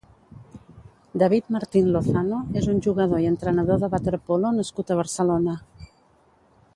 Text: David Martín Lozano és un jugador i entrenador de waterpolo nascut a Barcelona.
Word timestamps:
David 1.23 1.51
Martín 1.55 1.91
Lozano 1.97 2.39
és 2.61 2.69
un 2.73 2.81
jugador 2.87 3.23
i 3.25 3.29
entrenador 3.33 3.81
de 3.83 3.91
waterpolo 3.95 4.53
nascut 4.57 4.91
a 4.97 5.01
Barcelona. 5.05 5.55